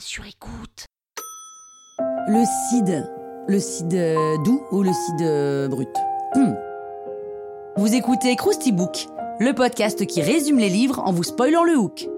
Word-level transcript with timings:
Sur 0.00 0.24
écoute. 0.24 0.86
Le 2.26 2.42
CID. 2.70 3.06
Le 3.48 3.60
CID 3.60 3.94
euh, 3.94 4.38
doux 4.44 4.62
ou 4.70 4.82
le 4.82 4.92
CID 4.92 5.22
euh, 5.22 5.68
brut? 5.68 5.90
Hmm. 6.34 6.54
Vous 7.76 7.94
écoutez 7.94 8.34
Krusty 8.34 8.72
Book, 8.72 9.08
le 9.40 9.52
podcast 9.52 10.06
qui 10.06 10.22
résume 10.22 10.58
les 10.58 10.70
livres 10.70 11.00
en 11.00 11.12
vous 11.12 11.22
spoilant 11.22 11.64
le 11.64 11.76
hook. 11.76 12.08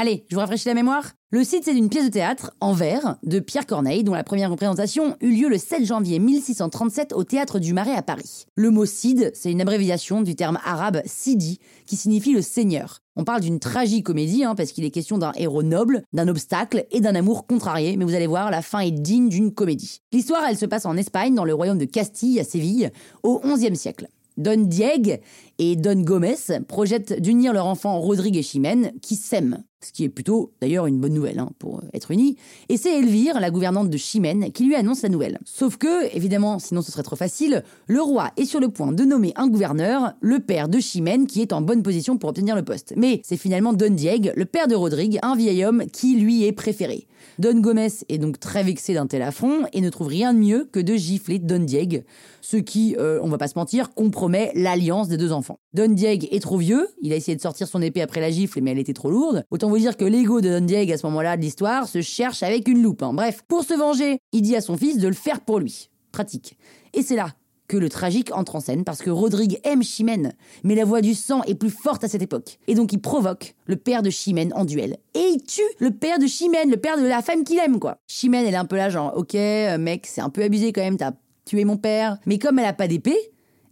Allez, 0.00 0.24
je 0.28 0.36
vous 0.36 0.40
rafraîchis 0.40 0.68
la 0.68 0.74
mémoire. 0.74 1.14
Le 1.32 1.42
Cid, 1.42 1.64
c'est 1.64 1.76
une 1.76 1.88
pièce 1.88 2.04
de 2.04 2.10
théâtre 2.10 2.52
en 2.60 2.72
vers 2.72 3.16
de 3.24 3.40
Pierre 3.40 3.66
Corneille, 3.66 4.04
dont 4.04 4.14
la 4.14 4.22
première 4.22 4.52
représentation 4.52 5.16
eut 5.20 5.32
lieu 5.32 5.48
le 5.48 5.58
7 5.58 5.84
janvier 5.84 6.20
1637 6.20 7.12
au 7.14 7.24
théâtre 7.24 7.58
du 7.58 7.72
Marais 7.72 7.96
à 7.96 8.02
Paris. 8.02 8.46
Le 8.54 8.70
mot 8.70 8.86
Cid, 8.86 9.32
c'est 9.34 9.50
une 9.50 9.60
abréviation 9.60 10.22
du 10.22 10.36
terme 10.36 10.60
arabe 10.64 11.02
Sidi, 11.04 11.58
qui 11.84 11.96
signifie 11.96 12.32
le 12.32 12.42
seigneur. 12.42 13.00
On 13.16 13.24
parle 13.24 13.40
d'une 13.40 13.58
tragicomédie, 13.58 14.44
hein, 14.44 14.54
parce 14.54 14.70
qu'il 14.70 14.84
est 14.84 14.92
question 14.92 15.18
d'un 15.18 15.32
héros 15.34 15.64
noble, 15.64 16.04
d'un 16.12 16.28
obstacle 16.28 16.86
et 16.92 17.00
d'un 17.00 17.16
amour 17.16 17.48
contrarié, 17.48 17.96
mais 17.96 18.04
vous 18.04 18.14
allez 18.14 18.28
voir, 18.28 18.52
la 18.52 18.62
fin 18.62 18.78
est 18.78 18.92
digne 18.92 19.28
d'une 19.28 19.52
comédie. 19.52 20.02
L'histoire, 20.12 20.44
elle 20.48 20.56
se 20.56 20.66
passe 20.66 20.86
en 20.86 20.96
Espagne, 20.96 21.34
dans 21.34 21.44
le 21.44 21.54
royaume 21.54 21.78
de 21.78 21.86
Castille, 21.86 22.38
à 22.38 22.44
Séville, 22.44 22.92
au 23.24 23.40
XIe 23.40 23.74
siècle. 23.74 24.06
Don 24.36 24.62
Dieg 24.68 25.20
et 25.58 25.74
Don 25.74 26.00
Gomez 26.02 26.36
projettent 26.68 27.20
d'unir 27.20 27.52
leur 27.52 27.66
enfant 27.66 27.98
Rodrigue 27.98 28.36
et 28.36 28.44
Chimène, 28.44 28.92
qui 29.02 29.16
s'aiment. 29.16 29.64
Ce 29.80 29.92
qui 29.92 30.02
est 30.02 30.08
plutôt 30.08 30.52
d'ailleurs 30.60 30.86
une 30.86 30.98
bonne 30.98 31.14
nouvelle 31.14 31.38
hein, 31.38 31.50
pour 31.60 31.82
être 31.92 32.10
unis. 32.10 32.36
Et 32.68 32.76
c'est 32.76 32.98
Elvire, 32.98 33.38
la 33.38 33.50
gouvernante 33.50 33.90
de 33.90 33.96
Chimène, 33.96 34.50
qui 34.50 34.64
lui 34.64 34.74
annonce 34.74 35.02
la 35.02 35.08
nouvelle. 35.08 35.38
Sauf 35.44 35.76
que, 35.76 36.12
évidemment, 36.16 36.58
sinon 36.58 36.82
ce 36.82 36.90
serait 36.90 37.04
trop 37.04 37.14
facile, 37.14 37.62
le 37.86 38.02
roi 38.02 38.32
est 38.36 38.44
sur 38.44 38.58
le 38.58 38.70
point 38.70 38.90
de 38.90 39.04
nommer 39.04 39.32
un 39.36 39.46
gouverneur, 39.46 40.14
le 40.20 40.40
père 40.40 40.68
de 40.68 40.80
Chimène, 40.80 41.28
qui 41.28 41.42
est 41.42 41.52
en 41.52 41.60
bonne 41.60 41.84
position 41.84 42.18
pour 42.18 42.30
obtenir 42.30 42.56
le 42.56 42.64
poste. 42.64 42.94
Mais 42.96 43.20
c'est 43.22 43.36
finalement 43.36 43.72
Don 43.72 43.90
Dieg, 43.90 44.32
le 44.34 44.44
père 44.44 44.66
de 44.66 44.74
Rodrigue, 44.74 45.20
un 45.22 45.36
vieil 45.36 45.64
homme 45.64 45.84
qui 45.92 46.16
lui 46.16 46.44
est 46.44 46.52
préféré. 46.52 47.06
Don 47.38 47.60
Gomez 47.60 47.88
est 48.08 48.18
donc 48.18 48.40
très 48.40 48.64
vexé 48.64 48.94
d'un 48.94 49.06
tel 49.06 49.22
affront 49.22 49.66
et 49.72 49.80
ne 49.80 49.90
trouve 49.90 50.08
rien 50.08 50.34
de 50.34 50.38
mieux 50.38 50.68
que 50.72 50.80
de 50.80 50.94
gifler 50.94 51.38
Don 51.38 51.60
Dieg, 51.60 52.04
ce 52.40 52.56
qui, 52.56 52.96
euh, 52.98 53.20
on 53.22 53.28
va 53.28 53.38
pas 53.38 53.48
se 53.48 53.56
mentir, 53.56 53.94
compromet 53.94 54.50
l'alliance 54.54 55.08
des 55.08 55.16
deux 55.16 55.32
enfants. 55.32 55.60
Don 55.74 55.88
Dieg 55.88 56.28
est 56.32 56.40
trop 56.40 56.58
vieux, 56.58 56.88
il 57.00 57.12
a 57.12 57.16
essayé 57.16 57.36
de 57.36 57.40
sortir 57.40 57.68
son 57.68 57.82
épée 57.82 58.02
après 58.02 58.20
la 58.20 58.30
gifle 58.30 58.58
mais 58.60 58.72
elle 58.72 58.78
était 58.78 58.92
trop 58.92 59.10
lourde. 59.10 59.44
Autant 59.50 59.67
vous 59.68 59.78
dire 59.78 59.96
que 59.96 60.04
l'ego 60.04 60.40
de 60.40 60.58
Don 60.58 60.64
Dieg 60.64 60.90
à 60.92 60.98
ce 60.98 61.06
moment-là 61.06 61.36
de 61.36 61.42
l'histoire 61.42 61.88
se 61.88 62.00
cherche 62.00 62.42
avec 62.42 62.68
une 62.68 62.82
loupe. 62.82 63.02
hein. 63.02 63.12
Bref, 63.12 63.42
pour 63.46 63.64
se 63.64 63.74
venger, 63.74 64.18
il 64.32 64.42
dit 64.42 64.56
à 64.56 64.60
son 64.60 64.76
fils 64.76 64.98
de 64.98 65.08
le 65.08 65.14
faire 65.14 65.40
pour 65.40 65.58
lui. 65.58 65.90
Pratique. 66.12 66.56
Et 66.94 67.02
c'est 67.02 67.16
là 67.16 67.34
que 67.68 67.76
le 67.76 67.90
tragique 67.90 68.34
entre 68.34 68.56
en 68.56 68.60
scène 68.60 68.82
parce 68.82 69.02
que 69.02 69.10
Rodrigue 69.10 69.60
aime 69.62 69.82
Chimène, 69.82 70.32
mais 70.64 70.74
la 70.74 70.86
voix 70.86 71.02
du 71.02 71.14
sang 71.14 71.42
est 71.42 71.54
plus 71.54 71.70
forte 71.70 72.02
à 72.02 72.08
cette 72.08 72.22
époque. 72.22 72.58
Et 72.66 72.74
donc 72.74 72.92
il 72.94 72.98
provoque 72.98 73.54
le 73.66 73.76
père 73.76 74.02
de 74.02 74.08
Chimène 74.08 74.52
en 74.54 74.64
duel. 74.64 74.96
Et 75.14 75.32
il 75.34 75.42
tue 75.42 75.60
le 75.78 75.90
père 75.90 76.18
de 76.18 76.26
Chimène, 76.26 76.70
le 76.70 76.78
père 76.78 76.96
de 76.96 77.06
la 77.06 77.20
femme 77.20 77.44
qu'il 77.44 77.58
aime, 77.58 77.78
quoi. 77.78 77.98
Chimène, 78.08 78.46
elle 78.46 78.54
est 78.54 78.56
un 78.56 78.64
peu 78.64 78.76
là, 78.76 78.88
genre, 78.88 79.12
ok, 79.16 79.34
euh, 79.34 79.76
mec, 79.76 80.06
c'est 80.06 80.22
un 80.22 80.30
peu 80.30 80.42
abusé 80.42 80.72
quand 80.72 80.80
même, 80.80 80.96
t'as 80.96 81.12
tué 81.44 81.66
mon 81.66 81.76
père. 81.76 82.16
Mais 82.24 82.38
comme 82.38 82.58
elle 82.58 82.64
a 82.64 82.72
pas 82.72 82.88
d'épée, 82.88 83.18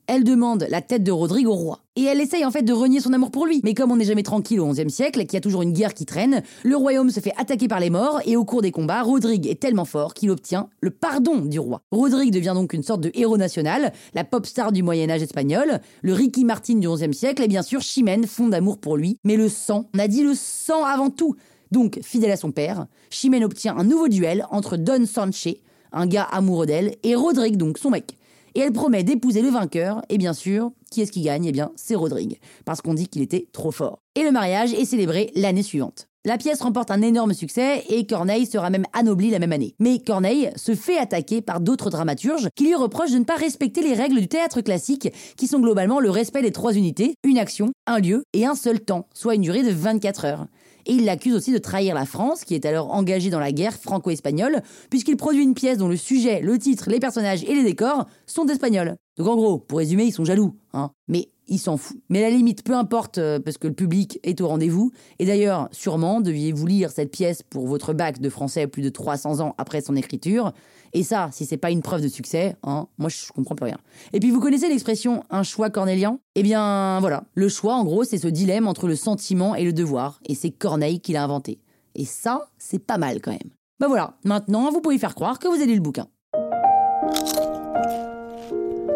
elle 0.07 0.25
demande 0.25 0.67
la 0.71 0.81
tête 0.81 1.03
de 1.03 1.13
Rodrigue 1.13 1.49
au 1.49 1.55
roi. 1.55 1.81
Et 1.97 2.05
elle 2.05 2.21
essaye 2.21 2.45
en 2.45 2.51
fait 2.51 2.63
de 2.63 2.73
renier 2.73 3.01
son 3.01 3.13
amour 3.13 3.31
pour 3.31 3.47
lui. 3.47 3.61
Mais 3.65 3.75
comme 3.75 3.91
on 3.91 3.97
n'est 3.97 4.05
jamais 4.05 4.23
tranquille 4.23 4.61
au 4.61 4.69
XIe 4.69 4.91
siècle, 4.91 5.21
qu'il 5.21 5.35
y 5.35 5.37
a 5.37 5.41
toujours 5.41 5.63
une 5.63 5.73
guerre 5.73 5.95
qui 5.95 6.05
traîne, 6.05 6.43
le 6.63 6.77
royaume 6.77 7.11
se 7.11 7.21
fait 7.21 7.33
attaquer 7.39 7.69
par 7.69 7.81
les 7.81 7.91
morts 7.91 8.21
et 8.27 8.37
au 8.37 8.45
cours 8.45 8.63
des 8.63 8.71
combats, 8.71 9.03
Rodrigue 9.03 9.47
est 9.47 9.61
tellement 9.61 9.85
fort 9.85 10.15
qu'il 10.15 10.31
obtient 10.31 10.69
le 10.81 10.91
pardon 10.91 11.39
du 11.39 11.59
roi. 11.59 11.81
Rodrigue 11.91 12.33
devient 12.33 12.53
donc 12.55 12.73
une 12.73 12.83
sorte 12.83 13.01
de 13.01 13.11
héros 13.15 13.39
national, 13.39 13.93
la 14.15 14.25
pop 14.25 14.47
star 14.47 14.73
du 14.73 14.83
Moyen 14.83 15.11
Âge 15.11 15.23
espagnol, 15.23 15.81
le 16.03 16.13
Ricky 16.13 16.45
Martin 16.45 16.75
du 16.75 16.89
XIe 16.89 17.15
siècle 17.15 17.43
et 17.43 17.49
bien 17.49 17.63
sûr 17.63 17.81
Chimène 17.81 18.27
fonde 18.27 18.51
d'amour 18.51 18.79
pour 18.79 18.97
lui. 18.97 19.19
Mais 19.25 19.37
le 19.37 19.49
sang, 19.49 19.89
on 19.95 19.99
a 19.99 20.09
dit 20.09 20.23
le 20.23 20.35
sang 20.35 20.85
avant 20.85 21.11
tout. 21.11 21.35
Donc, 21.73 21.99
fidèle 22.03 22.31
à 22.31 22.37
son 22.37 22.53
père, 22.53 22.87
Chimène 23.11 23.45
obtient 23.45 23.77
un 23.77 23.85
nouveau 23.85 24.09
duel 24.09 24.47
entre 24.51 24.77
Don 24.77 25.05
Sanche, 25.07 25.49
un 25.93 26.07
gars 26.07 26.29
amoureux 26.31 26.67
d'elle, 26.67 26.95
et 27.03 27.15
Rodrigue, 27.15 27.57
donc 27.57 27.79
son 27.79 27.91
mec. 27.91 28.17
Et 28.57 28.61
elle 28.61 28.73
promet 28.73 29.05
d'épouser 29.05 29.43
le 29.43 29.51
vainqueur, 29.51 30.01
et 30.09 30.17
bien 30.17 30.33
sûr, 30.33 30.73
qui 30.91 31.03
est-ce 31.03 31.13
qui 31.13 31.21
gagne? 31.21 31.45
Eh 31.45 31.53
bien, 31.53 31.73
c'est 31.77 31.95
Rodrigue, 31.95 32.39
parce 32.65 32.81
qu'on 32.81 32.95
dit 32.95 33.07
qu'il 33.07 33.21
était 33.21 33.47
trop 33.53 33.71
fort. 33.71 34.01
Et 34.15 34.23
le 34.23 34.33
mariage 34.33 34.73
est 34.73 34.87
célébré 34.87 35.31
l'année 35.35 35.63
suivante. 35.63 36.09
La 36.25 36.39
pièce 36.39 36.63
remporte 36.63 36.91
un 36.91 37.03
énorme 37.03 37.35
succès 37.35 37.85
et 37.91 38.07
Corneille 38.07 38.47
sera 38.47 38.71
même 38.71 38.87
anobli 38.95 39.29
la 39.29 39.41
même 39.41 39.53
année. 39.53 39.75
Mais 39.79 39.99
Corneille 39.99 40.51
se 40.57 40.75
fait 40.75 40.97
attaquer 40.97 41.43
par 41.43 41.61
d'autres 41.61 41.91
dramaturges 41.91 42.49
qui 42.57 42.65
lui 42.65 42.75
reprochent 42.75 43.13
de 43.13 43.19
ne 43.19 43.25
pas 43.25 43.37
respecter 43.37 43.83
les 43.83 43.93
règles 43.93 44.21
du 44.21 44.27
théâtre 44.27 44.63
classique 44.63 45.13
qui 45.37 45.47
sont 45.47 45.61
globalement 45.61 46.01
le 46.01 46.09
respect 46.09 46.41
des 46.41 46.51
trois 46.51 46.73
unités, 46.73 47.15
une 47.25 47.39
action, 47.39 47.73
un 47.87 47.99
lieu 47.99 48.25
et 48.33 48.47
un 48.47 48.55
seul 48.55 48.81
temps, 48.81 49.07
soit 49.13 49.35
une 49.35 49.43
durée 49.43 49.65
de 49.65 49.71
24 49.71 50.25
heures. 50.25 50.47
Et 50.87 50.95
il 50.95 51.05
l'accuse 51.05 51.35
aussi 51.35 51.53
de 51.53 51.59
trahir 51.59 51.95
la 51.95 52.07
France, 52.07 52.45
qui 52.45 52.55
est 52.55 52.65
alors 52.65 52.93
engagée 52.93 53.31
dans 53.31 53.41
la 53.41 53.53
guerre 53.53 53.75
franco-espagnole, 53.75 54.63
puisqu'il 54.89 55.17
produit 55.17 55.43
une 55.43 55.55
pièce 55.55 55.79
dont 55.79 55.89
le 55.89 55.97
sujet, 55.97 56.41
le 56.41 56.59
titre, 56.59 56.89
les 56.89 57.01
personnages 57.01 57.43
et 57.45 57.55
les 57.55 57.65
décors 57.65 58.07
sont 58.27 58.47
espagnols. 58.47 58.95
Donc 59.19 59.27
en 59.29 59.37
gros, 59.37 59.59
pour 59.59 59.79
résumer, 59.79 60.05
ils 60.05 60.13
sont 60.13 60.25
jaloux, 60.25 60.55
hein. 60.73 60.91
Mais 61.09 61.29
il 61.49 61.59
s'en 61.59 61.77
fout. 61.77 61.99
Mais 62.09 62.25
à 62.25 62.31
la 62.31 62.37
limite, 62.37 62.63
peu 62.63 62.75
importe, 62.75 63.19
euh, 63.19 63.39
parce 63.39 63.59
que 63.59 63.69
le 63.69 63.75
public 63.75 64.19
est 64.23 64.41
au 64.41 64.49
rendez-vous. 64.49 64.91
Et 65.19 65.27
d'ailleurs, 65.27 65.69
sûrement, 65.73 66.21
deviez-vous 66.21 66.67
lire 66.67 66.91
cette 66.91 67.11
pièce 67.11 67.43
pour 67.43 67.67
votre 67.67 67.93
bac 67.93 68.21
de 68.21 68.29
français 68.29 68.67
plus 68.67 68.83
de 68.83 68.89
300 68.89 69.41
ans 69.41 69.55
après 69.59 69.81
son 69.81 69.97
écriture. 69.97 70.53
Et 70.93 71.03
ça, 71.03 71.29
si 71.33 71.45
c'est 71.45 71.57
pas 71.57 71.71
une 71.71 71.83
preuve 71.83 72.03
de 72.03 72.09
succès, 72.09 72.57
hein, 72.63 72.87
moi 72.99 73.09
je 73.09 73.31
comprends 73.33 73.55
plus 73.55 73.67
rien. 73.67 73.79
Et 74.13 74.21
puis 74.21 74.31
vous 74.31 74.41
connaissez 74.41 74.69
l'expression 74.69 75.25
un 75.31 75.43
choix 75.43 75.69
cornélien 75.69 76.21
Eh 76.37 76.43
bien 76.43 77.01
voilà, 77.01 77.25
le 77.35 77.49
choix 77.49 77.75
en 77.75 77.85
gros 77.85 78.05
c'est 78.05 78.19
ce 78.19 78.29
dilemme 78.29 78.67
entre 78.67 78.89
le 78.89 78.97
sentiment 78.97 79.55
et 79.55 79.65
le 79.65 79.73
devoir, 79.73 80.21
et 80.27 80.35
c'est 80.35 80.51
Corneille 80.51 81.01
qui 81.01 81.13
l'a 81.13 81.25
inventé. 81.25 81.59
Et 81.97 82.05
ça, 82.05 82.49
c'est 82.59 82.79
pas 82.79 82.99
mal 82.99 83.21
quand 83.21 83.33
même. 83.33 83.51
Bah 83.79 83.89
voilà, 83.89 84.17
maintenant 84.25 84.71
vous 84.71 84.81
pouvez 84.81 84.99
faire 84.99 85.15
croire 85.15 85.39
que 85.39 85.49
vous 85.49 85.57
avez 85.57 85.67
lu 85.67 85.75
le 85.75 85.81
bouquin. 85.81 86.07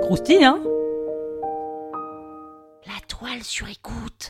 Croustille, 0.02 0.44
hein? 0.44 0.58
La 3.20 3.26
toile 3.26 3.44
sur 3.44 3.68
écoute. 3.68 4.29